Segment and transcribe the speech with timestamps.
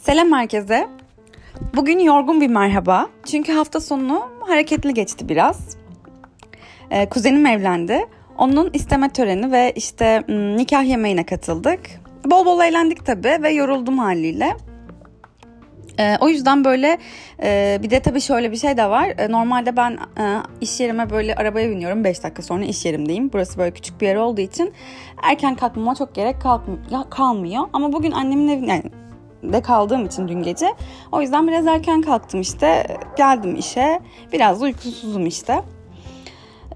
[0.00, 0.88] Selam herkese.
[1.74, 3.08] Bugün yorgun bir merhaba.
[3.26, 5.76] Çünkü hafta sonu hareketli geçti biraz.
[6.90, 8.06] Ee, kuzenim evlendi.
[8.38, 10.22] Onun isteme töreni ve işte
[10.56, 11.80] nikah yemeğine katıldık.
[12.24, 14.56] Bol bol eğlendik tabii ve yoruldum haliyle.
[15.98, 16.98] Ee, o yüzden böyle
[17.42, 19.14] e, bir de tabii şöyle bir şey de var.
[19.18, 22.04] E, normalde ben e, iş yerime böyle arabaya biniyorum.
[22.04, 23.30] 5 dakika sonra iş yerimdeyim.
[23.32, 24.72] Burası böyle küçük bir yer olduğu için
[25.22, 26.36] erken kalkmama çok gerek
[27.10, 27.64] kalmıyor.
[27.72, 28.99] Ama bugün annemin evine yani
[29.42, 30.74] de kaldığım için dün gece.
[31.12, 32.98] O yüzden biraz erken kalktım işte.
[33.16, 34.00] Geldim işe.
[34.32, 35.62] Biraz da uykusuzum işte.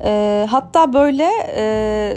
[0.05, 2.17] E, hatta böyle e,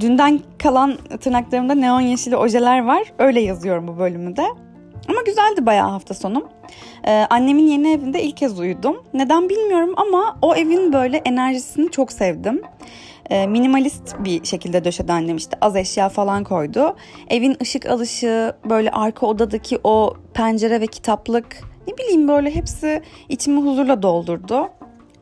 [0.00, 3.12] dünden kalan tırnaklarımda neon yeşili ojeler var.
[3.18, 4.46] Öyle yazıyorum bu bölümü de.
[5.08, 6.44] Ama güzeldi bayağı hafta sonum.
[7.06, 9.02] Ee, annemin yeni evinde ilk kez uyudum.
[9.14, 12.62] Neden bilmiyorum ama o evin böyle enerjisini çok sevdim.
[13.30, 16.96] Ee, minimalist bir şekilde döşedi annem işte az eşya falan koydu.
[17.28, 23.60] Evin ışık alışı, böyle arka odadaki o pencere ve kitaplık ne bileyim böyle hepsi içimi
[23.60, 24.68] huzurla doldurdu.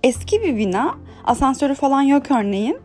[0.03, 2.79] Eski bir bina, asansörü falan yok örneğin.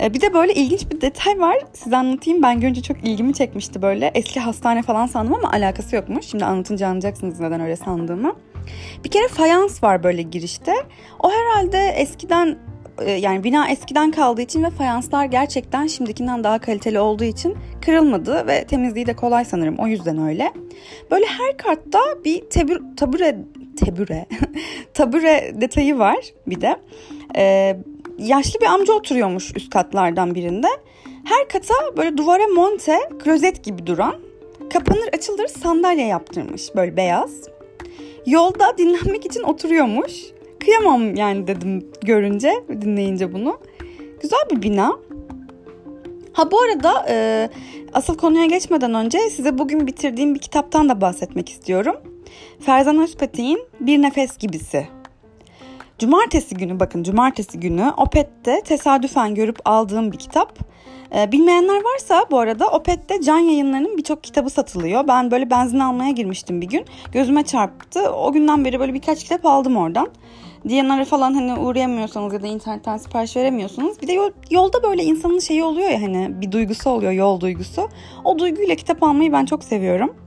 [0.00, 1.56] Ee, bir de böyle ilginç bir detay var.
[1.72, 2.42] Size anlatayım.
[2.42, 4.10] Ben görünce çok ilgimi çekmişti böyle.
[4.14, 6.26] Eski hastane falan sandım ama alakası yokmuş.
[6.26, 8.36] Şimdi anlatınca anlayacaksınız neden öyle sandığımı.
[9.04, 10.74] Bir kere fayans var böyle girişte.
[11.20, 12.58] O herhalde eskiden
[13.00, 18.46] e, yani bina eskiden kaldığı için ve fayanslar gerçekten şimdikinden daha kaliteli olduğu için kırılmadı
[18.46, 20.52] ve temizliği de kolay sanırım o yüzden öyle.
[21.10, 23.36] Böyle her kartta bir tebür, tabure
[23.76, 24.26] tebüre
[24.94, 26.76] tabure detayı var bir de.
[27.36, 27.76] Ee,
[28.18, 30.68] yaşlı bir amca oturuyormuş üst katlardan birinde.
[31.24, 34.14] Her kata böyle duvara monte, klozet gibi duran,
[34.72, 37.30] kapanır açılır sandalye yaptırmış böyle beyaz.
[38.26, 40.12] Yolda dinlenmek için oturuyormuş.
[40.60, 43.58] Kıyamam yani dedim görünce, dinleyince bunu.
[44.22, 44.98] Güzel bir bina.
[46.32, 47.48] Ha bu arada e,
[47.92, 51.96] asıl konuya geçmeden önce size bugün bitirdiğim bir kitaptan da bahsetmek istiyorum.
[52.60, 54.88] Ferzan Özpetek'in Bir Nefes Gibisi
[55.98, 60.58] Cumartesi günü bakın cumartesi günü Opet'te tesadüfen görüp aldığım bir kitap.
[61.14, 65.08] Ee, bilmeyenler varsa bu arada Opet'te can yayınlarının birçok kitabı satılıyor.
[65.08, 66.84] Ben böyle benzin almaya girmiştim bir gün.
[67.12, 68.10] Gözüme çarptı.
[68.10, 70.08] O günden beri böyle birkaç kitap aldım oradan.
[70.68, 74.02] Diyanlara falan hani uğrayamıyorsanız ya da internetten sipariş veremiyorsunuz.
[74.02, 77.88] Bir de yol, yolda böyle insanın şeyi oluyor ya hani bir duygusu oluyor yol duygusu.
[78.24, 80.25] O duyguyla kitap almayı ben çok seviyorum.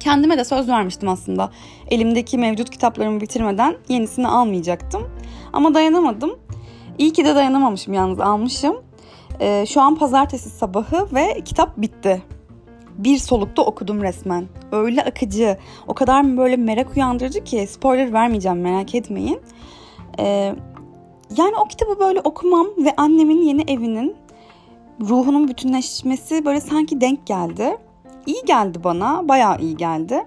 [0.00, 1.50] Kendime de söz vermiştim aslında.
[1.90, 5.08] Elimdeki mevcut kitaplarımı bitirmeden yenisini almayacaktım.
[5.52, 6.38] Ama dayanamadım.
[6.98, 8.76] İyi ki de dayanamamışım yalnız almışım.
[9.40, 12.22] Ee, şu an pazartesi sabahı ve kitap bitti.
[12.98, 14.48] Bir solukta okudum resmen.
[14.72, 15.56] Öyle akıcı,
[15.86, 19.40] o kadar böyle merak uyandırıcı ki spoiler vermeyeceğim merak etmeyin.
[20.18, 20.54] Ee,
[21.36, 24.16] yani o kitabı böyle okumam ve annemin yeni evinin
[25.00, 27.76] ruhunun bütünleşmesi böyle sanki denk geldi
[28.26, 29.28] iyi geldi bana.
[29.28, 30.24] Bayağı iyi geldi.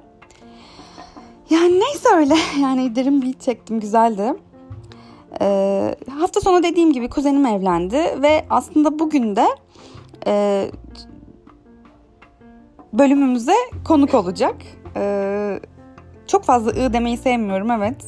[1.49, 2.35] Yani neyse öyle.
[2.61, 3.79] Yani derin bir çektim.
[3.79, 4.33] Güzeldi.
[5.41, 9.47] Ee, hafta sonu dediğim gibi kuzenim evlendi ve aslında bugün de
[10.27, 10.65] e,
[12.93, 13.55] bölümümüze
[13.87, 14.55] konuk olacak.
[14.95, 15.59] Ee,
[16.27, 18.05] çok fazla ı demeyi sevmiyorum evet.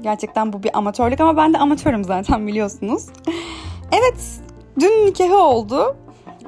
[0.00, 3.06] Gerçekten bu bir amatörlük ama ben de amatörüm zaten biliyorsunuz.
[3.92, 4.40] evet
[4.80, 5.96] dün nikahı oldu.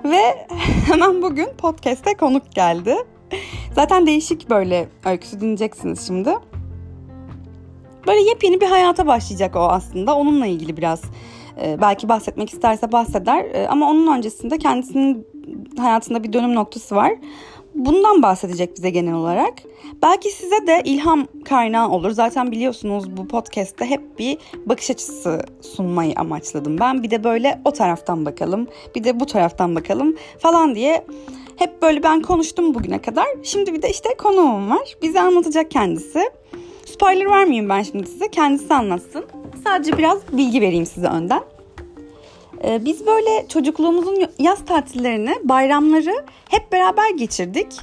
[0.05, 0.47] Ve
[0.87, 2.97] hemen bugün podcast'e konuk geldi.
[3.75, 6.35] Zaten değişik böyle öyküsü dinleyeceksiniz şimdi.
[8.07, 10.17] Böyle yepyeni bir hayata başlayacak o aslında.
[10.17, 11.03] Onunla ilgili biraz
[11.63, 13.45] e, belki bahsetmek isterse bahseder.
[13.45, 15.27] E, ama onun öncesinde kendisinin
[15.79, 17.13] hayatında bir dönüm noktası var.
[17.75, 19.55] Bundan bahsedecek bize genel olarak.
[20.03, 22.11] Belki size de ilham kaynağı olur.
[22.11, 27.03] Zaten biliyorsunuz bu podcast'te hep bir bakış açısı sunmayı amaçladım ben.
[27.03, 31.07] Bir de böyle o taraftan bakalım, bir de bu taraftan bakalım falan diye
[31.57, 33.27] hep böyle ben konuştum bugüne kadar.
[33.43, 34.95] Şimdi bir de işte konuğum var.
[35.03, 36.31] Bize anlatacak kendisi.
[36.85, 38.29] Spoiler vermeyeyim ben şimdi size.
[38.29, 39.25] Kendisi anlatsın.
[39.65, 41.43] Sadece biraz bilgi vereyim size önden.
[42.65, 47.81] Ee, biz böyle çocukluğumuzun yaz tatillerini, bayramları hep beraber geçirdik.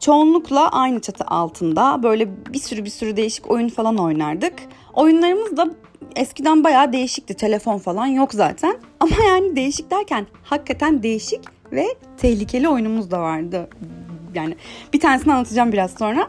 [0.00, 4.54] Çoğunlukla aynı çatı altında böyle bir sürü bir sürü değişik oyun falan oynardık.
[4.94, 5.70] Oyunlarımız da
[6.16, 7.34] eskiden bayağı değişikti.
[7.34, 8.78] Telefon falan yok zaten.
[9.00, 11.40] Ama yani değişik derken hakikaten değişik
[11.72, 11.86] ve
[12.16, 13.68] tehlikeli oyunumuz da vardı.
[14.34, 14.56] Yani
[14.92, 16.28] bir tanesini anlatacağım biraz sonra.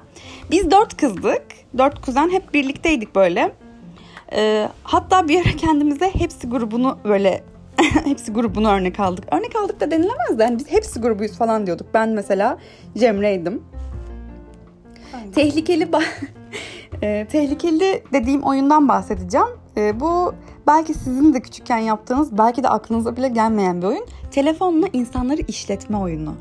[0.51, 1.43] Biz dört kızdık.
[1.77, 3.55] Dört kuzen hep birlikteydik böyle.
[4.35, 7.43] Ee, hatta bir ara kendimize hepsi grubunu böyle
[8.03, 9.25] hepsi grubunu örnek aldık.
[9.31, 11.87] Örnek aldık da denilemez de yani biz hepsi grubuyuz falan diyorduk.
[11.93, 12.57] Ben mesela
[12.97, 13.63] Cemre'ydim.
[15.15, 15.31] Aynen.
[15.31, 15.87] Tehlikeli
[17.01, 19.47] e, tehlikeli dediğim oyundan bahsedeceğim.
[19.77, 20.33] E, bu
[20.67, 24.05] belki sizin de küçükken yaptığınız, belki de aklınıza bile gelmeyen bir oyun.
[24.31, 26.35] Telefonla insanları işletme oyunu.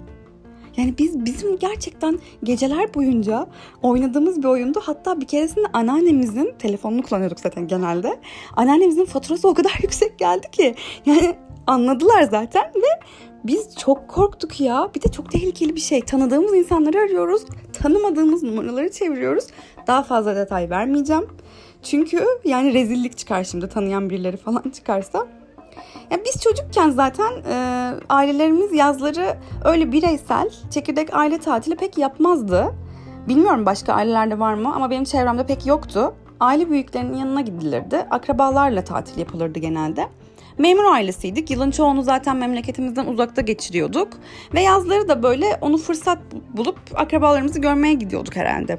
[0.76, 3.46] Yani biz bizim gerçekten geceler boyunca
[3.82, 4.80] oynadığımız bir oyundu.
[4.84, 8.20] Hatta bir keresinde anneannemizin telefonunu kullanıyorduk zaten genelde.
[8.56, 10.74] Anneannemizin faturası o kadar yüksek geldi ki
[11.06, 11.34] yani
[11.66, 13.04] anladılar zaten ve
[13.44, 14.90] biz çok korktuk ya.
[14.94, 16.00] Bir de çok tehlikeli bir şey.
[16.00, 17.42] Tanıdığımız insanları arıyoruz.
[17.72, 19.46] Tanımadığımız numaraları çeviriyoruz.
[19.86, 21.26] Daha fazla detay vermeyeceğim.
[21.82, 25.26] Çünkü yani rezillik çıkar şimdi tanıyan birileri falan çıkarsa.
[26.10, 32.74] Ya biz çocukken zaten e, ailelerimiz yazları öyle bireysel çekirdek aile tatili pek yapmazdı.
[33.28, 36.14] Bilmiyorum başka ailelerde var mı ama benim çevremde pek yoktu.
[36.40, 38.06] Aile büyüklerinin yanına gidilirdi.
[38.10, 40.08] Akrabalarla tatil yapılırdı genelde.
[40.58, 41.50] Memur ailesiydik.
[41.50, 44.08] Yılın çoğunu zaten memleketimizden uzakta geçiriyorduk.
[44.54, 46.18] Ve yazları da böyle onu fırsat
[46.56, 48.78] bulup akrabalarımızı görmeye gidiyorduk herhalde.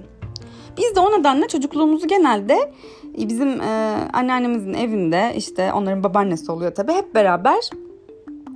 [0.77, 2.73] Biz de o nedenle çocukluğumuzu genelde
[3.17, 7.69] bizim e, anneannemizin evinde işte onların babaannesi oluyor tabii hep beraber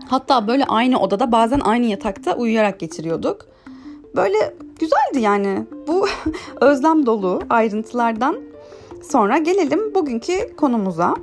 [0.09, 3.45] hatta böyle aynı odada bazen aynı yatakta uyuyarak geçiriyorduk.
[4.15, 6.07] Böyle güzeldi yani bu
[6.61, 8.37] özlem dolu ayrıntılardan
[9.03, 11.15] sonra gelelim bugünkü konumuza.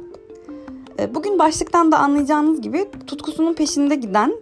[0.98, 4.32] E, bugün başlıktan da anlayacağınız gibi tutkusunun peşinde giden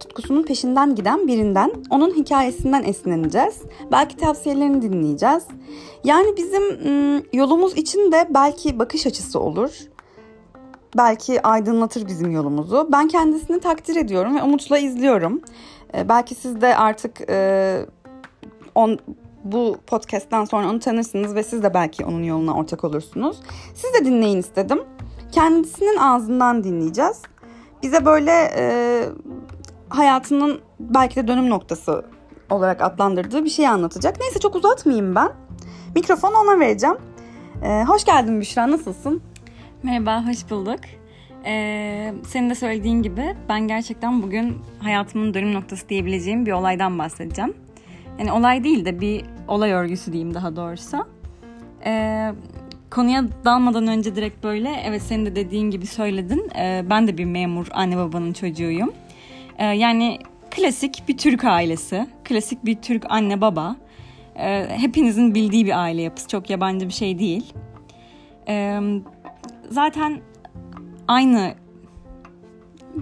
[0.00, 3.62] tutkusunun peşinden giden birinden, onun hikayesinden esinleneceğiz.
[3.92, 5.44] Belki tavsiyelerini dinleyeceğiz.
[6.04, 6.62] Yani bizim
[7.32, 9.70] yolumuz için de belki bakış açısı olur.
[10.96, 12.88] Belki aydınlatır bizim yolumuzu.
[12.92, 15.40] Ben kendisini takdir ediyorum ve umutla izliyorum.
[16.08, 17.20] Belki siz de artık
[18.74, 18.98] on,
[19.44, 23.40] bu podcast'ten sonra onu tanırsınız ve siz de belki onun yoluna ortak olursunuz.
[23.74, 24.82] Siz de dinleyin istedim.
[25.32, 27.22] Kendisinin ağzından dinleyeceğiz.
[27.82, 29.04] Bize böyle e,
[29.90, 32.04] hayatının belki de dönüm noktası
[32.50, 34.20] olarak adlandırdığı bir şey anlatacak.
[34.20, 35.28] Neyse çok uzatmayayım ben.
[35.94, 36.96] Mikrofonu ona vereceğim.
[37.64, 39.22] Ee, hoş geldin Büşra, nasılsın?
[39.82, 40.80] Merhaba, hoş bulduk.
[41.44, 47.54] Ee, senin de söylediğin gibi ben gerçekten bugün hayatımın dönüm noktası diyebileceğim bir olaydan bahsedeceğim.
[48.18, 50.96] Yani olay değil de bir olay örgüsü diyeyim daha doğrusu.
[51.84, 52.32] Ee,
[52.90, 56.50] konuya dalmadan önce direkt böyle evet senin de dediğin gibi söyledin.
[56.58, 58.92] Ee, ben de bir memur anne babanın çocuğuyum.
[59.60, 60.18] Ee, yani
[60.50, 63.76] klasik bir Türk ailesi, klasik bir Türk anne baba.
[64.36, 67.52] Ee, hepinizin bildiği bir aile yapısı, çok yabancı bir şey değil.
[68.48, 68.80] Ee,
[69.70, 70.20] zaten
[71.08, 71.54] aynı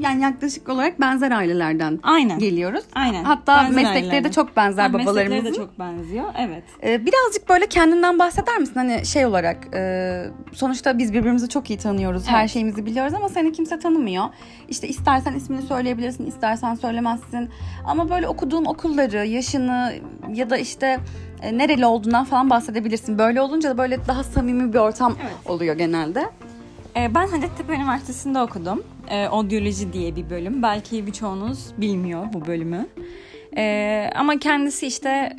[0.01, 2.39] yani yaklaşık olarak benzer ailelerden Aynen.
[2.39, 2.85] geliyoruz.
[2.95, 3.25] Aynen.
[3.25, 4.25] Hatta benzer meslekleri ailelerden.
[4.25, 5.29] de çok benzer ha, babalarımızın.
[5.29, 6.25] Meslekleri de çok benziyor.
[6.39, 6.65] Evet.
[6.83, 8.75] Ee, birazcık böyle kendinden bahseder misin?
[8.75, 12.23] Hani şey olarak e, sonuçta biz birbirimizi çok iyi tanıyoruz.
[12.23, 12.33] Evet.
[12.33, 14.25] Her şeyimizi biliyoruz ama seni kimse tanımıyor.
[14.69, 17.51] İşte istersen ismini söyleyebilirsin, istersen söylemezsin.
[17.85, 19.93] Ama böyle okuduğun okulları, yaşını
[20.35, 20.99] ya da işte
[21.43, 23.19] e, nereli olduğundan falan bahsedebilirsin.
[23.19, 25.51] Böyle olunca da böyle daha samimi bir ortam evet.
[25.51, 26.31] oluyor genelde.
[26.97, 28.83] Ee, ben Hacettepe Üniversitesi'nde okudum.
[29.11, 30.63] Ee, Odyoloji diye bir bölüm.
[30.63, 32.87] Belki birçoğunuz bilmiyor bu bölümü.
[33.57, 35.37] Ee, ama kendisi işte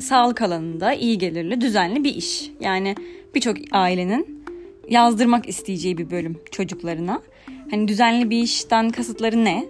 [0.00, 2.50] sağlık alanında iyi gelirli, düzenli bir iş.
[2.60, 2.94] Yani
[3.34, 4.44] birçok ailenin
[4.88, 7.22] yazdırmak isteyeceği bir bölüm çocuklarına.
[7.70, 9.64] Hani düzenli bir işten kasıtları ne?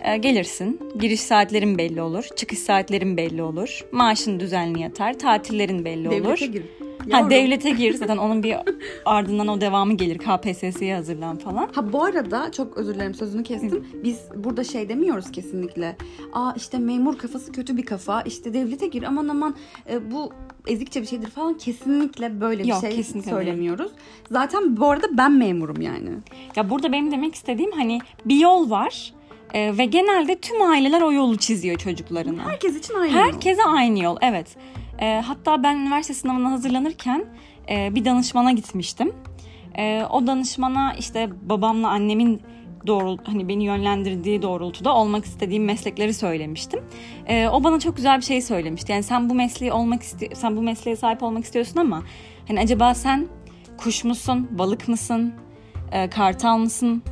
[0.00, 6.08] Ee, gelirsin, giriş saatlerin belli olur, çıkış saatlerin belli olur, maaşın düzenli yatar, tatillerin belli
[6.08, 6.24] olur.
[6.24, 6.62] Devlete gir.
[7.10, 8.56] Ha, devlete gir zaten onun bir
[9.04, 11.68] ardından o devamı gelir KPSS'ye hazırlan falan.
[11.72, 13.86] Ha bu arada çok özür dilerim sözünü kestim.
[14.04, 15.96] Biz burada şey demiyoruz kesinlikle.
[16.32, 18.22] Aa işte memur kafası kötü bir kafa.
[18.22, 19.54] İşte devlete gir aman aman
[19.90, 20.32] e, bu
[20.66, 23.88] ezikçe bir şeydir falan kesinlikle böyle bir Yok, şey söylemiyoruz.
[23.88, 24.00] Değil.
[24.30, 26.10] Zaten bu arada ben memurum yani.
[26.56, 29.15] Ya burada benim demek istediğim hani bir yol var.
[29.54, 32.44] Ee, ve genelde tüm aileler o yolu çiziyor çocuklarına.
[32.50, 33.74] Herkes için aynı Herkese yol.
[33.74, 34.56] aynı yol evet.
[35.00, 37.24] E, hatta ben üniversite sınavına hazırlanırken
[37.70, 39.12] e, bir danışmana gitmiştim.
[39.78, 42.42] E, o danışmana işte babamla annemin
[42.86, 46.80] doğru hani beni yönlendirdiği doğrultuda olmak istediğim meslekleri söylemiştim.
[47.26, 48.92] E, o bana çok güzel bir şey söylemişti.
[48.92, 52.02] Yani sen bu mesleği olmak isti sen bu mesleğe sahip olmak istiyorsun ama
[52.48, 53.26] hani acaba sen
[53.76, 55.34] kuş musun, balık mısın,
[55.92, 57.02] e, kartal mısın,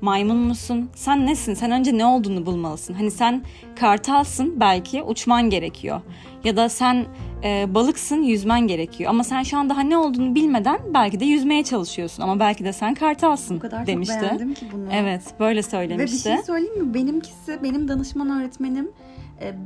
[0.00, 0.90] maymun musun?
[0.94, 1.54] Sen nesin?
[1.54, 2.94] Sen önce ne olduğunu bulmalısın.
[2.94, 3.42] Hani sen
[3.80, 6.00] kartalsın belki uçman gerekiyor.
[6.44, 7.06] Ya da sen
[7.44, 9.10] e, balıksın yüzmen gerekiyor.
[9.10, 12.22] Ama sen şu an daha ne olduğunu bilmeden belki de yüzmeye çalışıyorsun.
[12.22, 14.14] Ama belki de sen kartalsın o kadar demişti.
[14.14, 14.88] çok beğendim ki bunu.
[14.92, 16.28] Evet böyle söylemişti.
[16.28, 16.94] Ve bir şey söyleyeyim mi?
[16.94, 18.90] Benimkisi benim danışman öğretmenim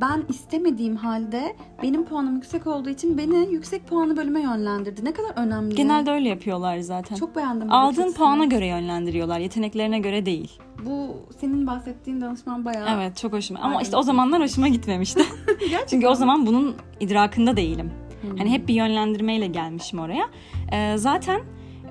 [0.01, 5.05] ben istemediğim halde benim puanım yüksek olduğu için beni yüksek puanlı bölüme yönlendirdi.
[5.05, 5.75] Ne kadar önemli.
[5.75, 7.17] Genelde öyle yapıyorlar zaten.
[7.17, 7.73] Çok beğendim.
[7.73, 9.39] Aldığın puana göre yönlendiriyorlar.
[9.39, 10.59] Yeteneklerine göre değil.
[10.87, 12.89] Bu senin bahsettiğin danışman bayağı...
[12.97, 13.61] Evet çok hoşuma.
[13.61, 15.23] Ama işte o zamanlar hoşuma gitmemişti.
[15.87, 17.91] Çünkü o zaman bunun idrakında değilim.
[18.21, 18.37] Hmm.
[18.37, 20.29] Hani hep bir yönlendirmeyle gelmişim oraya.
[20.73, 21.41] Ee, zaten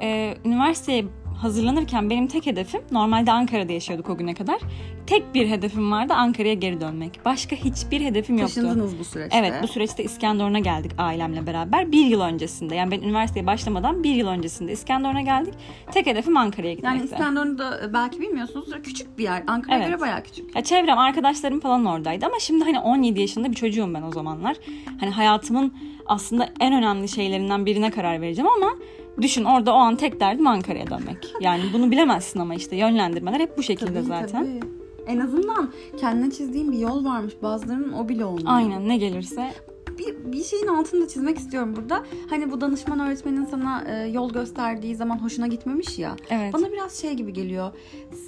[0.01, 1.05] e, üniversiteye
[1.43, 4.59] hazırlanırken benim tek hedefim normalde Ankara'da yaşıyorduk o güne kadar.
[5.07, 7.19] Tek bir hedefim vardı Ankara'ya geri dönmek.
[7.25, 8.55] Başka hiçbir hedefim yoktu.
[8.55, 9.37] Taşındınız bu süreçte.
[9.37, 11.91] Evet bu süreçte İskenderun'a geldik ailemle beraber.
[11.91, 15.53] Bir yıl öncesinde yani ben üniversiteye başlamadan bir yıl öncesinde İskenderun'a geldik.
[15.91, 16.97] Tek hedefim Ankara'ya gitmekti.
[16.97, 19.43] Yani İskenderun'da belki bilmiyorsunuz küçük bir yer.
[19.47, 19.87] Ankara'ya Evet.
[19.87, 20.55] göre bayağı küçük.
[20.55, 24.57] Ya çevrem, arkadaşlarım falan oradaydı ama şimdi hani 17 yaşında bir çocuğum ben o zamanlar.
[24.99, 25.73] Hani hayatımın
[26.05, 28.73] aslında en önemli şeylerinden birine karar vereceğim ama
[29.21, 31.33] düşün orada o an tek derdim Ankara'ya dönmek.
[31.41, 34.45] Yani bunu bilemezsin ama işte yönlendirmeler hep bu şekilde Tabii, zaten.
[34.45, 34.59] tabii.
[35.07, 37.33] En azından kendine çizdiğin bir yol varmış.
[37.43, 38.47] Bazılarının o bile olmuyor.
[38.47, 39.53] Aynen ne gelirse.
[39.99, 42.03] Bir, bir şeyin altını da çizmek istiyorum burada.
[42.29, 46.15] Hani bu danışman öğretmenin sana e, yol gösterdiği zaman hoşuna gitmemiş ya.
[46.29, 46.53] Evet.
[46.53, 47.71] Bana biraz şey gibi geliyor.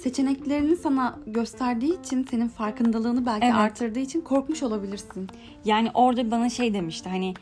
[0.02, 3.54] Seçeneklerini sana gösterdiği için senin farkındalığını belki Evet.
[3.54, 5.28] artırdığı için korkmuş olabilirsin.
[5.64, 7.34] Yani orada bana şey demişti hani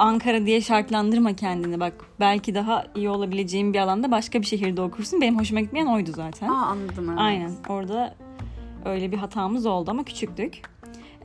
[0.00, 5.20] Ankara diye şartlandırma kendini bak belki daha iyi olabileceğin bir alanda başka bir şehirde okursun.
[5.20, 6.48] Benim hoşuma gitmeyen oydu zaten.
[6.48, 7.18] Aa anladım evet.
[7.20, 8.14] Aynen orada
[8.84, 10.62] öyle bir hatamız oldu ama küçüktük.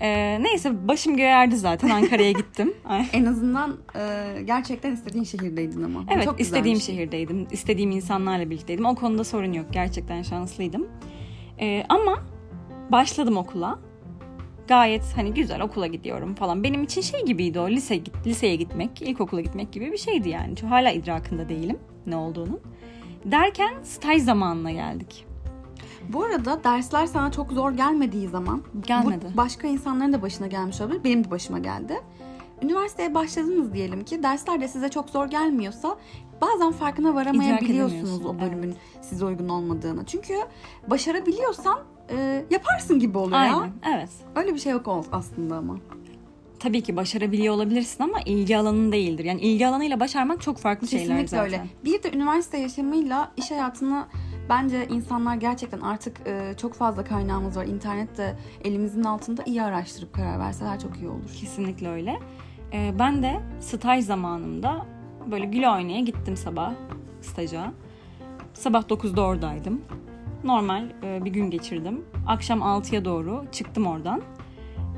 [0.01, 2.73] Ee, neyse başım göğe erdi zaten Ankara'ya gittim.
[3.13, 6.03] En azından e, gerçekten istediğin şehirdeydin ama.
[6.09, 6.95] Evet çok istediğim şey.
[6.95, 7.47] şehirdeydim.
[7.51, 8.85] istediğim insanlarla birlikteydim.
[8.85, 9.65] O konuda sorun yok.
[9.71, 10.87] Gerçekten şanslıydım.
[11.59, 12.17] Ee, ama
[12.91, 13.79] başladım okula.
[14.67, 16.63] Gayet hani güzel okula gidiyorum falan.
[16.63, 20.55] Benim için şey gibiydi o lise git- liseye gitmek, ilkokula gitmek gibi bir şeydi yani.
[20.55, 22.59] Çünkü hala idrakında değilim ne olduğunu.
[23.25, 25.25] Derken staj zamanına geldik.
[26.09, 29.25] Bu arada dersler sana çok zor gelmediği zaman Gelmedi.
[29.33, 31.03] bu başka insanların da başına gelmiş olabilir.
[31.03, 31.93] Benim de başıma geldi.
[32.61, 35.97] Üniversiteye başladınız diyelim ki dersler de size çok zor gelmiyorsa
[36.41, 40.05] bazen farkına varamayabiliyorsunuz o bölümün size uygun olmadığını.
[40.05, 40.33] Çünkü
[40.87, 43.69] başarabiliyorsan e, yaparsın gibi oluyor Aynen ya.
[43.95, 44.09] evet.
[44.35, 45.77] Öyle bir şey yok aslında ama.
[46.59, 49.25] Tabii ki başarabiliyor olabilirsin ama ilgi alanın değildir.
[49.25, 51.43] Yani ilgi alanıyla başarmak çok farklı şeyler Kesinlikle zaten.
[51.45, 51.65] öyle.
[51.85, 54.05] Bir de üniversite yaşamıyla iş hayatını
[54.49, 57.65] bence insanlar gerçekten artık e, çok fazla kaynağımız var.
[57.65, 61.29] İnternette elimizin altında iyi araştırıp karar verseler çok iyi olur.
[61.39, 62.19] Kesinlikle öyle.
[62.73, 64.85] Ee, ben de staj zamanımda
[65.31, 66.73] böyle gül oynaya gittim sabah
[67.21, 67.71] staja.
[68.53, 69.81] Sabah 9'da oradaydım.
[70.43, 72.05] Normal e, bir gün geçirdim.
[72.27, 74.21] Akşam 6'ya doğru çıktım oradan.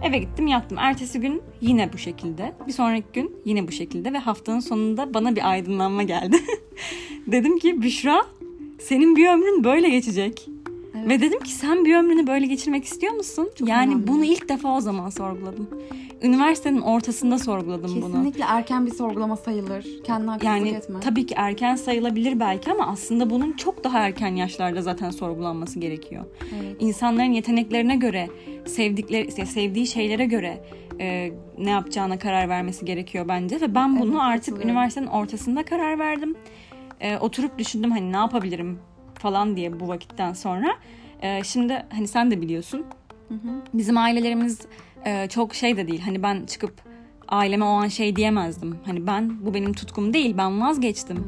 [0.04, 0.78] Eve gittim yattım.
[0.78, 2.54] Ertesi gün yine bu şekilde.
[2.68, 6.38] Bir sonraki gün yine bu şekilde ve haftanın sonunda bana bir aydınlanma geldi.
[7.28, 8.26] Dedim ki Büşra
[8.80, 10.48] senin bir ömrün böyle geçecek.
[10.98, 11.10] Evet.
[11.10, 13.50] Ve dedim ki sen bir ömrünü böyle geçirmek istiyor musun?
[13.56, 14.08] Çok yani önemli.
[14.08, 15.70] bunu ilk defa o zaman sorguladım.
[16.22, 18.12] Üniversitenin ortasında sorguladım bunu.
[18.12, 19.86] Kesinlikle erken bir sorgulama sayılır.
[20.04, 21.00] Kendine haksızlık Yani etme.
[21.00, 26.26] tabii ki erken sayılabilir belki ama aslında bunun çok daha erken yaşlarda zaten sorgulanması gerekiyor.
[26.56, 26.76] Evet.
[26.80, 28.28] İnsanların yeteneklerine göre,
[28.66, 30.64] sevdikleri sevdiği şeylere göre
[31.00, 36.00] e, ne yapacağına karar vermesi gerekiyor bence ve ben bunu Evet, artık üniversitenin ortasında karar
[36.00, 36.36] verdim.
[37.00, 38.80] E, oturup düşündüm hani ne yapabilirim
[39.20, 40.68] falan diye bu vakitten sonra.
[41.22, 42.86] E, şimdi hani sen de biliyorsun
[43.28, 43.62] Hı hı.
[43.74, 44.62] bizim ailelerimiz
[45.06, 46.02] e, çok şey de değil.
[46.02, 46.74] Hani ben çıkıp
[47.28, 48.78] aileme o an şey diyemezdim.
[48.86, 50.38] Hani ben bu benim tutkum değil.
[50.38, 51.28] Ben vazgeçtim.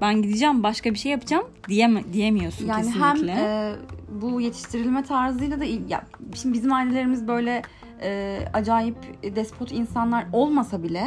[0.00, 3.34] Ben gideceğim başka bir şey yapacağım diyeme, diyemiyorsun Yani kesinlikle.
[3.34, 3.74] hem e,
[4.22, 6.04] bu yetiştirilme tarzıyla da ya
[6.34, 7.62] şimdi bizim ailelerimiz böyle
[8.02, 8.96] e, acayip
[9.36, 11.04] despot insanlar olmasa bile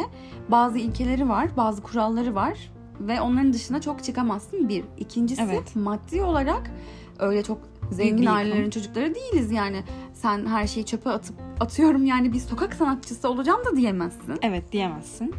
[0.49, 4.83] bazı ilkeleri var, bazı kuralları var ve onların dışına çok çıkamazsın bir.
[4.97, 5.75] İkincisi Evet.
[5.75, 6.71] maddi olarak
[7.19, 7.57] öyle çok
[7.91, 9.83] zengin ailelerin çocukları değiliz yani.
[10.13, 14.35] Sen her şeyi çöpe atıp atıyorum yani bir sokak sanatçısı olacağım da diyemezsin.
[14.41, 15.35] Evet diyemezsin.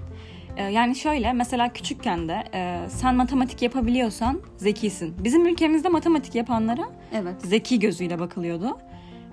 [0.56, 5.14] E, yani şöyle mesela küçükken de e, sen matematik yapabiliyorsan zekisin.
[5.24, 7.34] Bizim ülkemizde matematik yapanlara Evet.
[7.38, 8.78] zeki gözüyle bakılıyordu.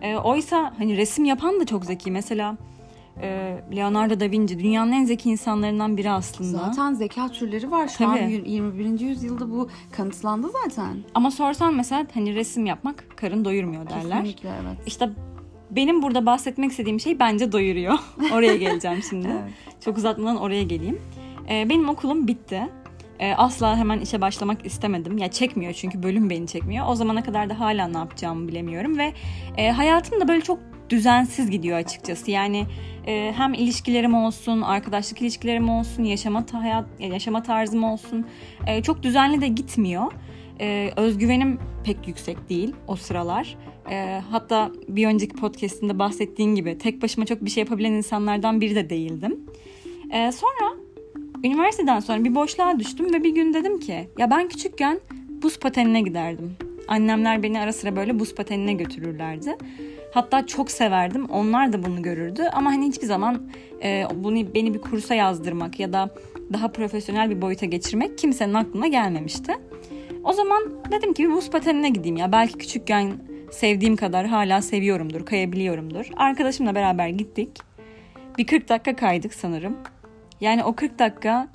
[0.01, 2.11] E, oysa hani resim yapan da çok zeki.
[2.11, 2.57] Mesela
[3.75, 6.57] Leonardo da Vinci dünyanın en zeki insanlarından biri aslında.
[6.57, 7.87] Zaten zeka türleri var.
[7.87, 8.43] Şu an Tabii.
[8.45, 8.99] 21.
[8.99, 10.97] yüzyılda bu kanıtlandı zaten.
[11.15, 14.17] Ama sorsan mesela hani resim yapmak karın doyurmuyor derler.
[14.17, 14.77] Kesinlikle evet.
[14.85, 15.09] İşte
[15.71, 17.93] benim burada bahsetmek istediğim şey bence doyuruyor.
[18.33, 19.27] Oraya geleceğim şimdi.
[19.27, 19.51] Evet.
[19.85, 21.01] Çok uzatmadan oraya geleyim.
[21.49, 22.69] Ee, benim okulum bitti.
[23.19, 25.17] Ee, asla hemen işe başlamak istemedim.
[25.17, 26.85] Ya çekmiyor çünkü bölüm beni çekmiyor.
[26.89, 29.13] O zamana kadar da hala ne yapacağımı bilemiyorum ve
[29.57, 30.59] e, hayatım da böyle çok
[30.91, 32.31] düzensiz gidiyor açıkçası.
[32.31, 32.65] Yani
[33.07, 38.25] e, hem ilişkilerim olsun, arkadaşlık ilişkilerim olsun, yaşama hayat yaşama tarzım olsun
[38.67, 40.11] e, çok düzenli de gitmiyor.
[40.59, 43.57] E, özgüvenim pek yüksek değil o sıralar.
[43.89, 48.75] E, hatta bir önceki podcastinde bahsettiğin gibi tek başıma çok bir şey yapabilen insanlardan biri
[48.75, 49.39] de değildim.
[50.11, 50.75] E, sonra
[51.43, 54.99] üniversiteden sonra bir boşluğa düştüm ve bir gün dedim ki ya ben küçükken
[55.43, 56.55] buz patenine giderdim.
[56.87, 59.57] Annemler beni ara sıra böyle buz patenine götürürlerdi.
[60.11, 61.25] Hatta çok severdim.
[61.25, 62.43] Onlar da bunu görürdü.
[62.53, 63.49] Ama hani hiçbir zaman
[63.83, 66.09] e, bunu beni bir kursa yazdırmak ya da
[66.53, 69.53] daha profesyonel bir boyuta geçirmek kimsenin aklına gelmemişti.
[70.23, 72.31] O zaman dedim ki bir buz patenine gideyim ya.
[72.31, 73.11] Belki küçükken
[73.51, 76.05] sevdiğim kadar hala seviyorumdur, kayabiliyorumdur.
[76.17, 77.49] Arkadaşımla beraber gittik.
[78.37, 79.77] Bir 40 dakika kaydık sanırım.
[80.41, 81.47] Yani o 40 dakika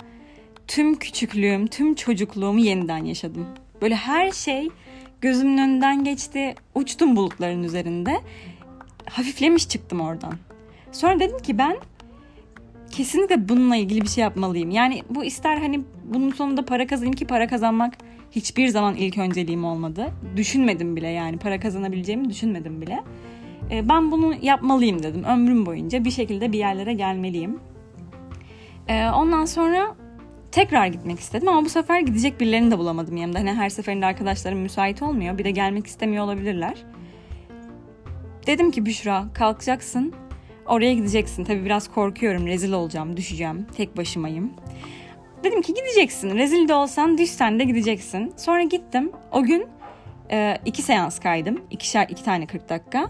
[0.67, 3.47] tüm küçüklüğüm, tüm çocukluğumu yeniden yaşadım.
[3.81, 4.69] Böyle her şey
[5.21, 6.55] gözümün önünden geçti.
[6.75, 8.21] Uçtum bulutların üzerinde.
[9.05, 10.33] Hafiflemiş çıktım oradan.
[10.91, 11.77] Sonra dedim ki ben
[12.91, 14.71] kesinlikle bununla ilgili bir şey yapmalıyım.
[14.71, 17.93] Yani bu ister hani bunun sonunda para kazanayım ki para kazanmak
[18.31, 20.07] hiçbir zaman ilk önceliğim olmadı.
[20.35, 23.03] Düşünmedim bile yani para kazanabileceğimi düşünmedim bile.
[23.71, 27.59] E, ben bunu yapmalıyım dedim ömrüm boyunca bir şekilde bir yerlere gelmeliyim.
[28.87, 29.95] E, ondan sonra
[30.51, 33.39] tekrar gitmek istedim ama bu sefer gidecek birilerini de bulamadım yanımda.
[33.39, 36.75] Hani her seferinde arkadaşlarım müsait olmuyor bir de gelmek istemiyor olabilirler.
[38.47, 40.13] Dedim ki Büşra kalkacaksın
[40.65, 41.43] oraya gideceksin.
[41.43, 44.53] Tabii biraz korkuyorum rezil olacağım düşeceğim tek başımayım.
[45.43, 46.37] Dedim ki gideceksin.
[46.37, 48.33] Rezil de olsan düşsen de gideceksin.
[48.37, 49.11] Sonra gittim.
[49.31, 49.67] O gün
[50.31, 51.61] e, iki seans kaydım.
[51.71, 53.09] İkişer, iki tane 40 dakika.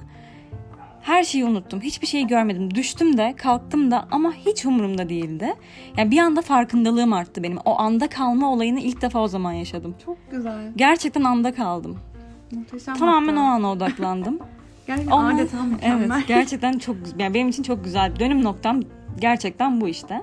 [1.08, 1.82] Her şeyi unuttum.
[1.82, 2.76] Hiçbir şeyi görmedim.
[2.76, 5.54] Düştüm de kalktım da ama hiç umurumda değildi.
[5.98, 7.58] Yani bir anda farkındalığım arttı benim.
[7.66, 9.96] O anda kalma olayını ilk defa o zaman yaşadım.
[10.06, 10.72] Çok güzel.
[10.76, 12.00] Gerçekten anda kaldım.
[12.52, 12.96] Muhteşem.
[12.96, 13.42] Tamamen hatta.
[13.42, 14.40] o ana odaklandım.
[14.88, 16.16] Gerçekten Ondan- adeta mükemmel.
[16.16, 16.96] Evet gerçekten çok.
[17.20, 18.82] Yani benim için çok güzel dönüm noktam
[19.20, 20.22] gerçekten bu işte.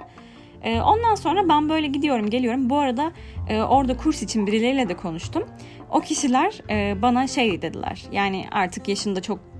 [0.62, 2.70] Ee, ondan sonra ben böyle gidiyorum geliyorum.
[2.70, 3.12] Bu arada
[3.48, 5.44] e, orada kurs için birileriyle de konuştum.
[5.90, 8.02] O kişiler e, bana şey dediler.
[8.12, 9.53] Yani artık yaşında çok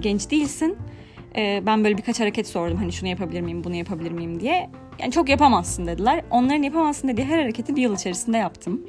[0.00, 0.76] genç değilsin.
[1.36, 2.76] E, ben böyle birkaç hareket sordum.
[2.76, 4.70] Hani şunu yapabilir miyim, bunu yapabilir miyim diye.
[4.98, 6.24] Yani çok yapamazsın dediler.
[6.30, 8.80] Onların yapamazsın dediği her hareketi bir yıl içerisinde yaptım.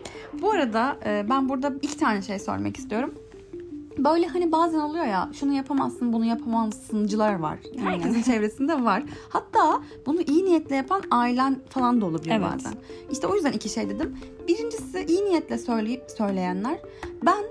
[0.41, 3.13] Bu arada e, ben burada iki tane şey sormak istiyorum.
[3.97, 7.59] Böyle hani bazen oluyor ya şunu yapamazsın bunu yapamazsıncılar var.
[7.79, 9.03] Herkesin çevresinde var.
[9.29, 12.47] Hatta bunu iyi niyetle yapan ailen falan da olabiliyor Evet.
[12.55, 12.73] bazen.
[13.11, 14.17] İşte o yüzden iki şey dedim.
[14.47, 16.77] Birincisi iyi niyetle söyleyip söyleyenler.
[17.25, 17.43] Ben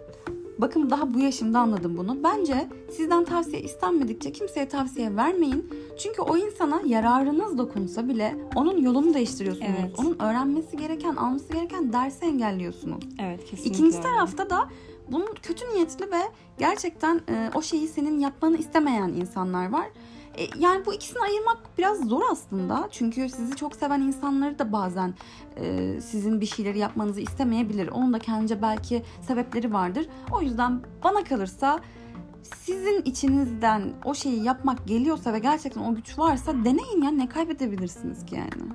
[0.58, 2.22] bakın daha bu yaşımda anladım bunu.
[2.24, 5.70] Bence sizden tavsiye istenmedikçe kimseye tavsiye vermeyin.
[5.98, 9.70] Çünkü o insana yararınız dokunsa bile onun yolunu değiştiriyorsunuz.
[9.80, 9.98] Evet.
[9.98, 13.04] Onun öğrenmesi gereken, alması gereken dersi engelliyorsunuz.
[13.18, 13.70] Evet kesinlikle.
[13.70, 14.68] İkinci tarafta da
[15.12, 16.20] bunun kötü niyetli ve
[16.58, 19.86] gerçekten e, o şeyi senin yapmanı istemeyen insanlar var.
[20.38, 22.88] E, yani bu ikisini ayırmak biraz zor aslında.
[22.90, 25.14] Çünkü sizi çok seven insanları da bazen
[25.56, 27.88] e, sizin bir şeyleri yapmanızı istemeyebilir.
[27.88, 30.06] Onun da kendince belki sebepleri vardır.
[30.32, 31.80] O yüzden bana kalırsa
[32.56, 38.26] sizin içinizden o şeyi yapmak geliyorsa ve gerçekten o güç varsa deneyin ya ne kaybedebilirsiniz
[38.26, 38.72] ki yani.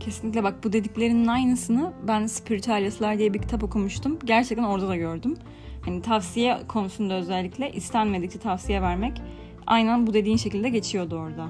[0.00, 4.18] Kesinlikle bak bu dediklerinin aynısını ben Spiritualistler diye bir kitap okumuştum.
[4.24, 5.36] Gerçekten orada da gördüm.
[5.84, 9.22] Hani tavsiye konusunda özellikle istenmedikçe tavsiye vermek
[9.66, 11.48] aynen bu dediğin şekilde geçiyordu orada.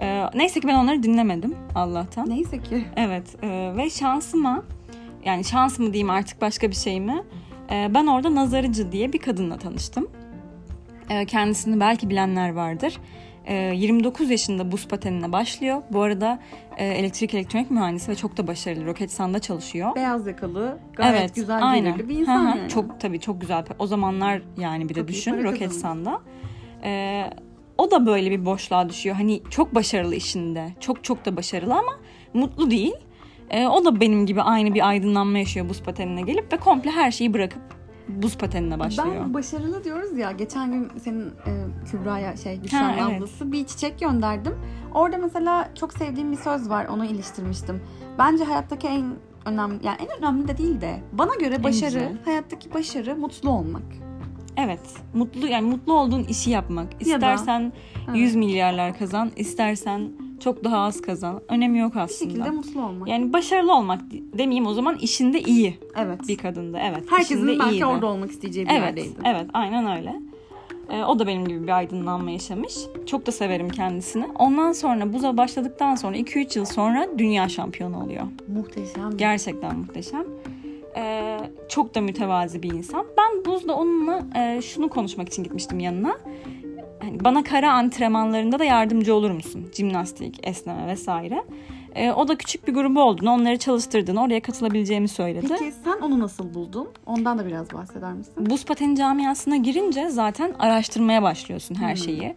[0.00, 2.30] Ee, neyse ki ben onları dinlemedim Allah'tan.
[2.30, 2.84] Neyse ki.
[2.96, 4.62] Evet e, ve şansıma
[5.24, 7.22] yani şans mı diyeyim artık başka bir şey mi?
[7.70, 10.08] E, ben orada Nazarıcı diye bir kadınla tanıştım.
[11.10, 12.98] E, kendisini belki bilenler vardır.
[13.46, 15.82] E, 29 yaşında buz patenine başlıyor.
[15.90, 16.38] Bu arada
[16.76, 18.86] e, elektrik elektronik mühendisi ve çok da başarılı.
[18.86, 19.94] Roketsan'da çalışıyor.
[19.96, 22.68] Beyaz yakalı, gayet güzel gelirli bir insan Hı hı, yani.
[22.68, 23.64] Çok tabii çok güzel.
[23.78, 26.20] O zamanlar yani bir de Çok düşün Roketsan'da.
[26.86, 27.30] Ee,
[27.78, 29.16] o da böyle bir boşluğa düşüyor.
[29.16, 30.74] Hani çok başarılı işinde.
[30.80, 31.92] Çok çok da başarılı ama
[32.34, 32.94] mutlu değil.
[33.50, 37.10] Ee, o da benim gibi aynı bir aydınlanma yaşıyor buz patenine gelip ve komple her
[37.10, 37.62] şeyi bırakıp
[38.08, 39.16] buz patenine başlıyor.
[39.20, 40.32] Ben başarılı diyoruz ya.
[40.32, 41.52] Geçen gün senin e,
[41.90, 43.16] Kübra'ya şey Ha, evet.
[43.16, 44.54] ablası bir çiçek gönderdim.
[44.94, 46.86] Orada mesela çok sevdiğim bir söz var.
[46.86, 47.82] Onu iliştirmiştim.
[48.18, 49.04] Bence hayattaki en
[49.44, 54.05] önemli yani en önemli de değil de bana göre başarı, hayattaki başarı mutlu olmak.
[54.56, 54.80] Evet.
[55.14, 57.06] Mutlu yani mutlu olduğun işi yapmak.
[57.06, 57.72] Ya da- İstersen
[58.08, 58.18] Evet.
[58.18, 60.08] 100 milyarlar kazan, istersen
[60.40, 61.40] çok daha az kazan.
[61.48, 62.30] Önemi yok Bir aslında.
[62.30, 63.08] şekilde mutlu olmak.
[63.08, 64.00] Yani başarılı olmak
[64.38, 66.28] demeyeyim o zaman işinde iyi evet.
[66.28, 66.78] bir kadında.
[66.80, 67.04] Evet.
[67.10, 67.86] Herkesin belki iyiydi.
[67.86, 69.14] orada olmak isteyeceği bir Evet, yerdeydi.
[69.24, 70.16] evet aynen öyle.
[70.90, 72.74] Ee, o da benim gibi bir aydınlanma yaşamış.
[73.06, 74.26] Çok da severim kendisini.
[74.38, 78.22] Ondan sonra buza başladıktan sonra 2-3 yıl sonra dünya şampiyonu oluyor.
[78.48, 79.16] Muhteşem.
[79.16, 80.24] Gerçekten muhteşem.
[80.96, 83.06] Ee, çok da mütevazi bir insan.
[83.18, 86.16] Ben buzda onunla e, şunu konuşmak için gitmiştim yanına.
[87.02, 89.70] Hani bana kara antrenmanlarında da yardımcı olur musun?
[89.74, 91.44] Jimnastik, esneme vesaire.
[91.94, 95.46] Ee, o da küçük bir grubu olduğunu, onları çalıştırdığını, oraya katılabileceğimi söyledi.
[95.48, 96.88] Peki sen onu nasıl buldun?
[97.06, 98.34] Ondan da biraz bahseder misin?
[98.38, 102.34] Buz pateni camiasına girince zaten araştırmaya başlıyorsun her şeyi.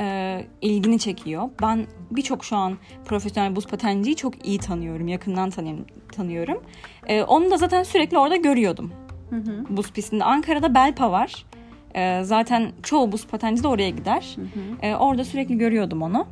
[0.00, 1.50] Ee, ilgini çekiyor.
[1.62, 5.08] Ben birçok şu an profesyonel buz patenciyi çok iyi tanıyorum.
[5.08, 5.84] Yakından tanıyorum.
[6.12, 6.62] tanıyorum.
[7.06, 8.92] Ee, onu da zaten sürekli orada görüyordum.
[9.30, 9.64] Hı hı.
[9.68, 10.24] Buz pistinde.
[10.24, 11.46] Ankara'da Belpa var.
[11.94, 14.36] Ee, zaten çoğu buz patenci de oraya gider.
[14.82, 16.26] Ee, orada sürekli görüyordum onu.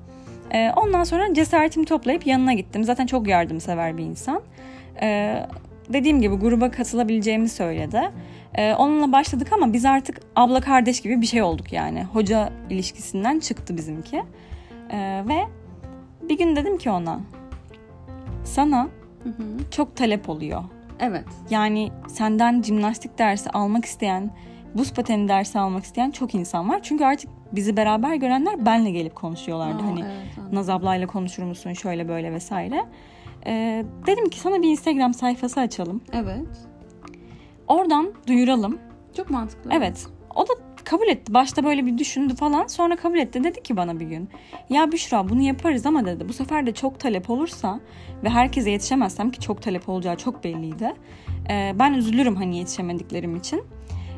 [0.51, 2.85] Ee, ondan sonra cesaretimi toplayıp yanına gittim.
[2.85, 4.43] Zaten çok yardımsever bir insan.
[5.03, 5.47] Ee,
[5.89, 8.01] dediğim gibi gruba katılabileceğimi söyledi.
[8.59, 12.05] Ee, onunla başladık ama biz artık abla kardeş gibi bir şey olduk yani.
[12.05, 14.23] Hoca ilişkisinden çıktı bizimki.
[14.91, 15.39] Ee, ve
[16.29, 17.21] bir gün dedim ki ona
[18.45, 18.89] sana
[19.23, 19.71] Hı hı.
[19.71, 20.65] çok talep oluyor.
[21.01, 21.25] Evet.
[21.51, 24.31] Yani senden jimnastik dersi almak isteyen,
[24.75, 26.81] buz pateni dersi almak isteyen çok insan var.
[26.83, 29.83] Çünkü artık bizi beraber görenler benle gelip konuşuyorlardı.
[29.83, 30.57] Aa, hani evet, anladım.
[30.57, 32.85] Naz ablayla konuşur musun şöyle böyle vesaire.
[33.47, 36.01] Ee, dedim ki sana bir Instagram sayfası açalım.
[36.13, 36.68] Evet.
[37.69, 38.79] Oradan duyuralım.
[39.17, 39.71] Çok mantıklı.
[39.75, 40.07] Evet.
[40.35, 40.53] O da
[40.85, 41.35] kabul etti.
[41.35, 42.67] Başta böyle bir düşündü falan.
[42.67, 43.45] Sonra kabul etti.
[43.45, 44.29] Dedi ki bana bir gün.
[44.71, 46.29] Ya Büşra bunu yaparız ama dedi.
[46.29, 47.81] Bu sefer de çok talep olursa
[48.25, 50.95] ve herkese yetişemezsem ki çok talep olacağı çok belliydi.
[51.51, 53.63] Ee, ben üzülürüm hani yetişemediklerim için.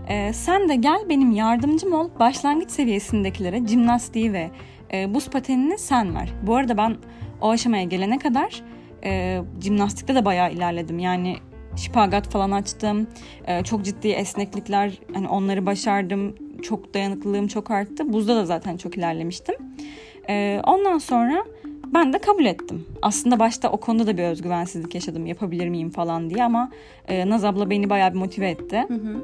[0.08, 2.10] Ee, sen de gel benim yardımcım ol.
[2.18, 4.50] Başlangıç seviyesindekilere jimnastiği ve
[4.92, 6.32] e, buz patenini sen ver.
[6.42, 6.96] Bu arada ben
[7.40, 8.62] o aşamaya gelene kadar
[9.04, 10.98] e, jimnastikte de bayağı ilerledim.
[10.98, 11.36] Yani
[11.76, 13.06] şipagat falan açtım.
[13.46, 16.34] Ee, çok ciddi esneklikler hani onları başardım.
[16.62, 18.12] Çok dayanıklılığım çok arttı.
[18.12, 19.54] Buzda da zaten çok ilerlemiştim.
[20.28, 21.44] Ee, ondan sonra
[21.94, 22.86] ben de kabul ettim.
[23.02, 25.26] Aslında başta o konuda da bir özgüvensizlik yaşadım.
[25.26, 26.70] Yapabilir miyim falan diye ama
[27.08, 28.84] e, Naz abla beni bayağı bir motive etti.
[28.88, 29.16] Hı hı.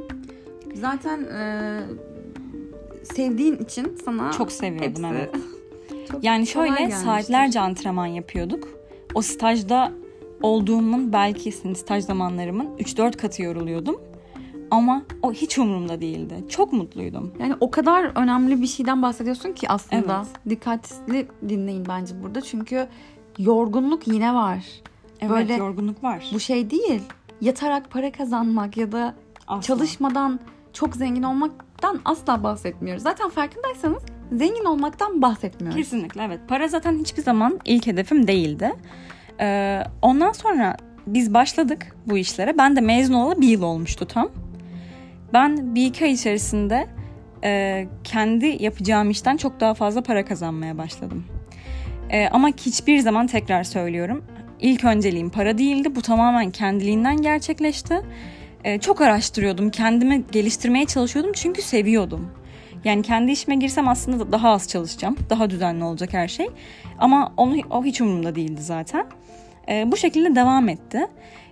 [0.74, 1.80] Zaten e,
[3.04, 5.34] sevdiğin için sana Çok seviyordum hepsi evet.
[6.10, 8.68] çok Yani şöyle saatlerce antrenman yapıyorduk.
[9.14, 9.92] O stajda
[10.42, 14.00] olduğumun belki senin staj zamanlarımın 3-4 katı yoruluyordum.
[14.70, 16.44] Ama o hiç umurumda değildi.
[16.48, 17.32] Çok mutluydum.
[17.40, 20.24] Yani o kadar önemli bir şeyden bahsediyorsun ki aslında.
[20.26, 20.50] Evet.
[20.50, 22.40] Dikkatli dinleyin bence burada.
[22.40, 22.88] Çünkü
[23.38, 24.64] yorgunluk yine var.
[25.20, 26.30] Evet Böyle yorgunluk var.
[26.34, 27.02] Bu şey değil.
[27.40, 29.14] Yatarak para kazanmak ya da
[29.46, 29.62] Asla.
[29.62, 30.40] çalışmadan
[30.72, 33.02] çok zengin olmaktan asla bahsetmiyoruz.
[33.02, 35.76] Zaten farkındaysanız zengin olmaktan bahsetmiyoruz.
[35.76, 36.40] Kesinlikle evet.
[36.48, 38.72] Para zaten hiçbir zaman ilk hedefim değildi.
[39.40, 42.58] Ee, ondan sonra biz başladık bu işlere.
[42.58, 44.28] Ben de mezun olalı bir yıl olmuştu tam.
[45.32, 46.86] Ben bir iki ay içerisinde
[47.44, 51.24] e, kendi yapacağım işten çok daha fazla para kazanmaya başladım.
[52.10, 54.24] E, ama hiçbir zaman tekrar söylüyorum.
[54.60, 55.96] İlk önceliğim para değildi.
[55.96, 58.02] Bu tamamen kendiliğinden gerçekleşti.
[58.64, 59.70] E, çok araştırıyordum.
[59.70, 62.30] Kendimi geliştirmeye çalışıyordum çünkü seviyordum.
[62.86, 65.16] Yani kendi işime girsem aslında daha az çalışacağım.
[65.30, 66.46] Daha düzenli olacak her şey.
[66.98, 69.06] Ama onu o hiç umurumda değildi zaten.
[69.68, 71.06] E, bu şekilde devam etti.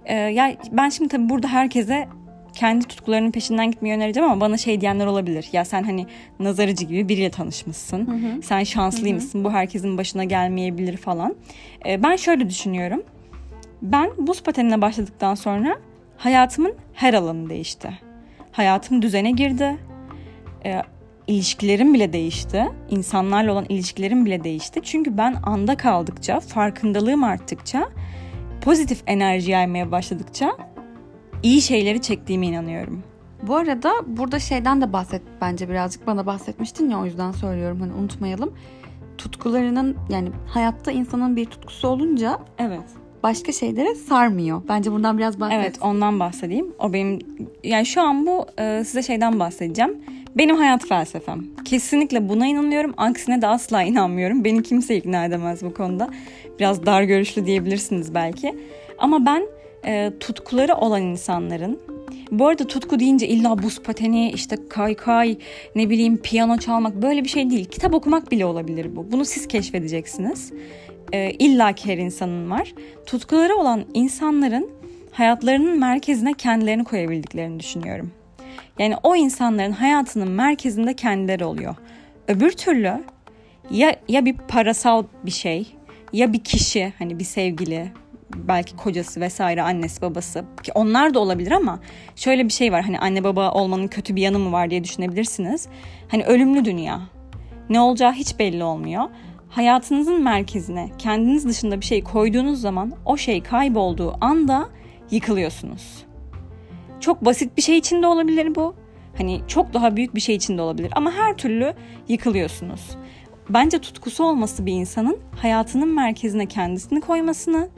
[0.04, 2.08] E, ya ben şimdi tabii burada herkese
[2.52, 5.48] kendi tutkularının peşinden gitmeyi önereceğim ama bana şey diyenler olabilir.
[5.52, 6.06] Ya sen hani
[6.40, 8.08] nazarıcı gibi biriyle tanışmışsın.
[8.42, 9.44] Sen şanslıymışsın.
[9.44, 11.34] Bu herkesin başına gelmeyebilir falan.
[11.86, 13.02] E, ben şöyle düşünüyorum.
[13.82, 15.78] Ben buz patenine başladıktan sonra
[16.16, 17.90] hayatımın her alanı değişti.
[18.52, 19.76] Hayatım düzene girdi.
[20.64, 20.82] E,
[21.26, 22.64] ilişkilerim bile değişti.
[22.90, 24.80] İnsanlarla olan ilişkilerim bile değişti.
[24.82, 27.88] Çünkü ben anda kaldıkça, farkındalığım arttıkça,
[28.60, 30.56] pozitif enerji yaymaya başladıkça
[31.42, 33.02] iyi şeyleri çektiğime inanıyorum.
[33.42, 37.92] Bu arada burada şeyden de bahset bence birazcık bana bahsetmiştin ya o yüzden söylüyorum hani
[37.92, 38.54] unutmayalım.
[39.18, 42.82] Tutkularının yani hayatta insanın bir tutkusu olunca Evet.
[43.22, 44.62] başka şeylere sarmıyor.
[44.68, 45.58] Bence buradan biraz bahset.
[45.58, 46.66] Evet ondan bahsedeyim.
[46.78, 47.18] O benim
[47.64, 49.98] yani şu an bu e, size şeyden bahsedeceğim.
[50.36, 51.44] Benim hayat felsefem.
[51.64, 52.94] Kesinlikle buna inanıyorum.
[52.96, 54.44] Aksine de asla inanmıyorum.
[54.44, 56.10] Beni kimse ikna edemez bu konuda.
[56.58, 58.54] Biraz dar görüşlü diyebilirsiniz belki.
[58.98, 59.46] Ama ben
[59.86, 61.80] e, tutkuları olan insanların
[62.30, 65.36] bu arada tutku deyince illa buz pateni, işte kaykay,
[65.74, 67.64] ne bileyim piyano çalmak böyle bir şey değil.
[67.64, 69.12] Kitap okumak bile olabilir bu.
[69.12, 70.52] Bunu siz keşfedeceksiniz.
[71.12, 72.74] E, illa ki her insanın var.
[73.06, 74.70] Tutkuları olan insanların
[75.10, 78.10] hayatlarının merkezine kendilerini koyabildiklerini düşünüyorum.
[78.78, 81.76] Yani o insanların hayatının merkezinde kendileri oluyor.
[82.28, 83.04] Öbür türlü
[83.70, 85.76] ya ya bir parasal bir şey,
[86.12, 87.92] ya bir kişi, hani bir sevgili,
[88.34, 91.80] belki kocası vesaire, annesi, babası ki onlar da olabilir ama
[92.16, 92.82] şöyle bir şey var.
[92.82, 95.68] Hani anne baba olmanın kötü bir yanı mı var diye düşünebilirsiniz.
[96.08, 97.00] Hani ölümlü dünya.
[97.70, 99.02] Ne olacağı hiç belli olmuyor.
[99.48, 104.68] Hayatınızın merkezine kendiniz dışında bir şey koyduğunuz zaman o şey kaybolduğu anda
[105.10, 106.04] yıkılıyorsunuz.
[107.04, 108.74] Çok basit bir şey için de olabilir bu.
[109.18, 111.74] Hani çok daha büyük bir şey için de olabilir ama her türlü
[112.08, 112.80] yıkılıyorsunuz.
[113.48, 117.68] Bence tutkusu olması bir insanın hayatının merkezine kendisini koymasını,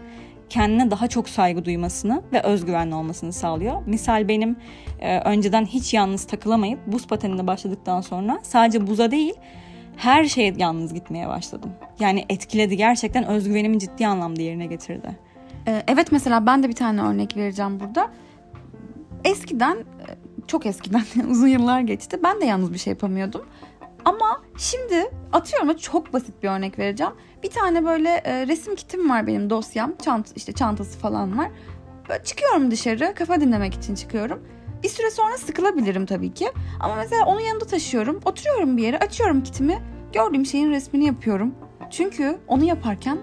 [0.48, 3.86] kendine daha çok saygı duymasını ve özgüvenli olmasını sağlıyor.
[3.86, 4.56] Misal benim
[5.00, 9.34] e, önceden hiç yalnız takılamayıp buz patenine başladıktan sonra sadece buza değil
[9.96, 11.70] her şeye yalnız gitmeye başladım.
[12.00, 15.08] Yani etkiledi gerçekten özgüvenimi ciddi anlamda yerine getirdi.
[15.68, 18.10] Ee, evet mesela ben de bir tane örnek vereceğim burada.
[19.26, 19.84] Eskiden
[20.46, 22.20] çok eskiden uzun yıllar geçti.
[22.24, 23.46] Ben de yalnız bir şey yapamıyordum.
[24.04, 27.12] Ama şimdi atıyorum çok basit bir örnek vereceğim.
[27.42, 29.92] Bir tane böyle e, resim kitim var benim dosyam.
[30.04, 31.50] Çant işte çantası falan var.
[32.08, 34.42] Böyle çıkıyorum dışarı kafa dinlemek için çıkıyorum.
[34.82, 36.52] Bir süre sonra sıkılabilirim tabii ki.
[36.80, 38.20] Ama mesela onun yanında taşıyorum.
[38.24, 39.78] Oturuyorum bir yere açıyorum kitimi.
[40.12, 41.54] Gördüğüm şeyin resmini yapıyorum.
[41.90, 43.18] Çünkü onu yaparken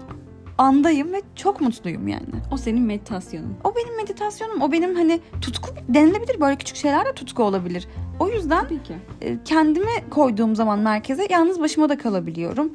[0.58, 2.24] andayım ve çok mutluyum yani.
[2.52, 3.56] O senin meditasyonun.
[3.64, 4.62] O benim meditasyonum.
[4.62, 6.40] O benim hani tutku denilebilir.
[6.40, 7.88] Böyle küçük şeyler de tutku olabilir.
[8.20, 8.94] O yüzden Tabii ki.
[9.22, 12.72] e, kendimi koyduğum zaman merkeze yalnız başıma da kalabiliyorum.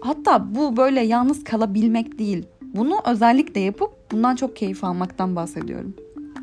[0.00, 2.46] Hatta bu böyle yalnız kalabilmek değil.
[2.62, 5.94] Bunu özellikle yapıp bundan çok keyif almaktan bahsediyorum.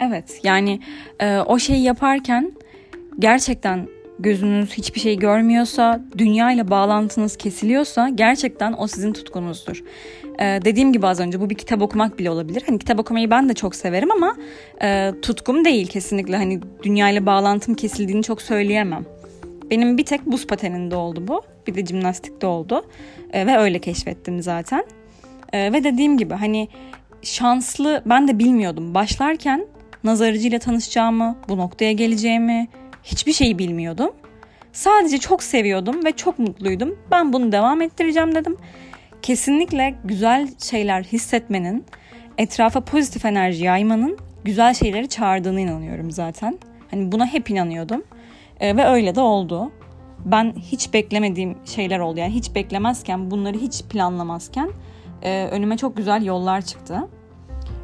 [0.02, 0.80] Evet yani
[1.20, 2.52] e, o şeyi yaparken
[3.20, 3.88] gerçekten
[4.20, 9.84] gözünüz hiçbir şey görmüyorsa, dünya ile bağlantınız kesiliyorsa gerçekten o sizin tutkunuzdur.
[10.40, 12.64] E, dediğim gibi az önce bu bir kitap okumak bile olabilir.
[12.68, 14.36] Hani kitap okumayı ben de çok severim ama
[14.82, 16.38] e, tutkum değil kesinlikle.
[16.38, 19.06] Hani dünya ile bağlantım kesildiğini çok söyleyemem.
[19.72, 21.42] Benim bir tek buz pateninde oldu bu.
[21.68, 22.86] Bir de jimnastikte oldu.
[23.34, 24.86] E, ve öyle keşfettim zaten.
[25.54, 26.68] E, ve dediğim gibi hani
[27.22, 28.94] şanslı ben de bilmiyordum.
[28.94, 29.66] Başlarken
[30.04, 32.68] nazarıcıyla tanışacağımı, bu noktaya geleceğimi
[33.04, 34.12] hiçbir şeyi bilmiyordum.
[34.74, 37.00] Sadece çok seviyordum ve çok mutluydum.
[37.12, 38.58] Ben bunu devam ettireceğim dedim.
[39.22, 41.86] Kesinlikle güzel şeyler hissetmenin,
[42.38, 46.60] etrafa pozitif enerji yaymanın güzel şeyleri çağırdığını inanıyorum zaten.
[46.92, 48.04] Hani buna hep inanıyordum.
[48.60, 49.72] Ee, ve öyle de oldu.
[50.26, 52.20] Ben hiç beklemediğim şeyler oldu.
[52.20, 54.70] Yani hiç beklemezken, bunları hiç planlamazken
[55.22, 57.08] e, önüme çok güzel yollar çıktı.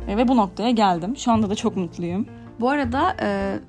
[0.08, 1.18] E, ve bu noktaya geldim.
[1.18, 2.28] Şu anda da çok mutluyum.
[2.60, 3.60] Bu arada e,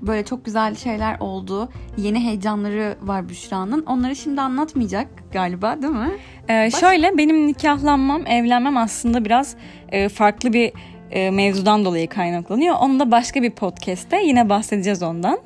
[0.00, 1.68] böyle çok güzel şeyler oldu.
[1.96, 3.84] Yeni heyecanları var Büşra'nın.
[3.86, 6.10] Onları şimdi anlatmayacak galiba değil mi?
[6.48, 9.56] Ee, şöyle benim nikahlanmam, evlenmem aslında biraz
[9.88, 10.72] e, farklı bir
[11.10, 12.76] e, mevzudan dolayı kaynaklanıyor.
[12.80, 15.38] Onu da başka bir podcast'te yine bahsedeceğiz ondan.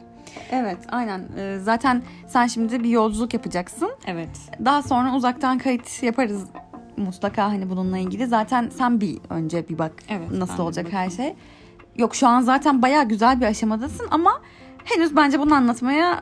[0.53, 1.21] Evet aynen.
[1.39, 3.91] E, zaten sen şimdi bir yolculuk yapacaksın.
[4.07, 4.29] Evet.
[4.65, 6.45] Daha sonra uzaktan kayıt yaparız
[6.97, 8.27] mutlaka hani bununla ilgili.
[8.27, 11.35] Zaten sen bir önce bir bak Evet, nasıl olacak her şey.
[11.97, 14.41] Yok şu an zaten bayağı güzel bir aşamadasın ama
[14.85, 16.21] henüz bence bunu anlatmaya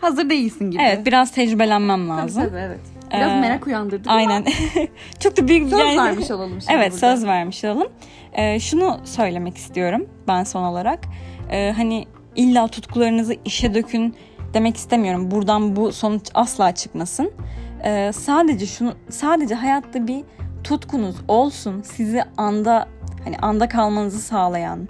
[0.00, 0.82] hazır değilsin gibi.
[0.82, 2.44] Evet biraz tecrübelenmem Tabii, lazım.
[2.44, 2.80] tabii, evet.
[3.14, 4.44] Biraz Ee, merak uyandırdık Aynen.
[5.20, 7.16] Çok da büyük bir söz yani- vermiş olalım şimdi Evet burada.
[7.16, 7.88] söz vermiş olalım.
[8.32, 10.98] Ee, şunu söylemek istiyorum ben son olarak.
[11.50, 14.14] Ee, hani illa tutkularınızı işe dökün
[14.54, 15.30] demek istemiyorum.
[15.30, 17.32] Buradan bu sonuç asla çıkmasın.
[17.84, 20.24] Ee, sadece şunu sadece hayatta bir
[20.64, 21.82] tutkunuz olsun.
[21.82, 22.88] Sizi anda
[23.24, 24.88] hani anda kalmanızı sağlayan,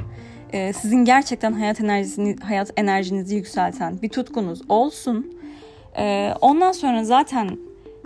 [0.52, 5.40] e, sizin gerçekten hayat enerjisini hayat enerjinizi yükselten bir tutkunuz olsun.
[5.96, 7.58] Ee, ondan sonra zaten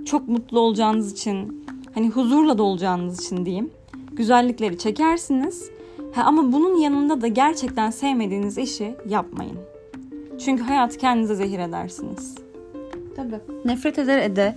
[0.04, 3.70] çok mutlu olacağınız için hani huzurla da olacağınız için diyeyim
[4.12, 5.70] güzellikleri çekersiniz.
[6.14, 9.58] Ha, ama bunun yanında da gerçekten sevmediğiniz işi yapmayın.
[10.44, 12.34] Çünkü hayatı kendinize zehir edersiniz.
[13.16, 13.40] Tabii.
[13.64, 14.56] Nefret eder ede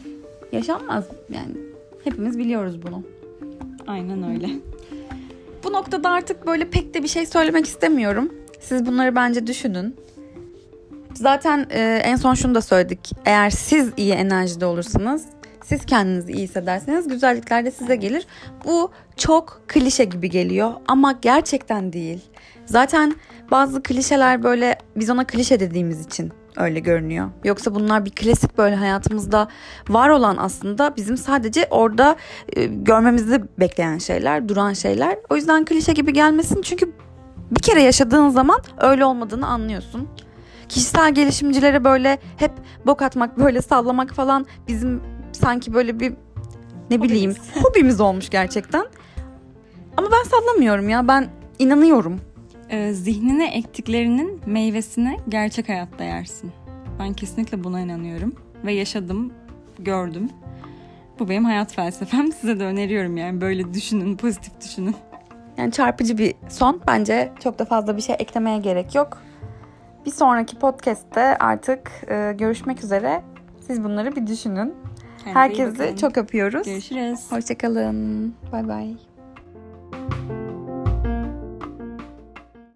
[0.51, 1.57] yaşanmaz yani.
[2.03, 3.03] Hepimiz biliyoruz bunu.
[3.87, 4.49] Aynen öyle.
[5.67, 8.33] Bu noktada artık böyle pek de bir şey söylemek istemiyorum.
[8.59, 9.95] Siz bunları bence düşünün.
[11.13, 13.11] Zaten e, en son şunu da söyledik.
[13.25, 15.25] Eğer siz iyi enerjide olursanız,
[15.63, 18.27] siz kendinizi iyi hissederseniz güzellikler de size gelir.
[18.65, 22.21] Bu çok klişe gibi geliyor ama gerçekten değil.
[22.65, 23.15] Zaten
[23.51, 27.29] bazı klişeler böyle biz ona klişe dediğimiz için öyle görünüyor.
[27.43, 29.47] Yoksa bunlar bir klasik böyle hayatımızda
[29.89, 32.15] var olan aslında bizim sadece orada
[32.55, 35.17] e, görmemizi bekleyen şeyler, duran şeyler.
[35.29, 36.91] O yüzden klişe gibi gelmesin çünkü
[37.51, 40.07] bir kere yaşadığın zaman öyle olmadığını anlıyorsun.
[40.69, 42.51] Kişisel gelişimcilere böyle hep
[42.85, 46.13] bok atmak, böyle sallamak falan bizim sanki böyle bir
[46.89, 47.63] ne bileyim Hobimiz.
[47.65, 48.85] hobimiz olmuş gerçekten.
[49.97, 51.07] Ama ben sallamıyorum ya.
[51.07, 52.21] Ben inanıyorum.
[52.69, 56.51] Ee, zihnine ektiklerinin meyvesini gerçek hayatta yersin.
[56.99, 58.35] Ben kesinlikle buna inanıyorum.
[58.65, 59.33] Ve yaşadım,
[59.79, 60.29] gördüm.
[61.19, 62.31] Bu benim hayat felsefem.
[62.41, 64.95] Size de öneriyorum yani böyle düşünün, pozitif düşünün.
[65.57, 66.81] Yani çarpıcı bir son.
[66.87, 69.21] Bence çok da fazla bir şey eklemeye gerek yok.
[70.05, 73.21] Bir sonraki podcast'te artık e, görüşmek üzere.
[73.67, 74.73] Siz bunları bir düşünün.
[75.23, 76.67] Kendinize Herkesi çok öpüyoruz.
[76.67, 77.31] Görüşürüz.
[77.31, 78.33] Hoşçakalın.
[78.51, 79.06] Bay bay.